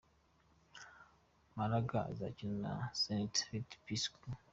Malaga 1.57 1.99
izakina 2.13 2.55
na 2.63 2.73
Zenit 2.99 3.35
St 3.39 3.71
P’sbg. 3.83 4.21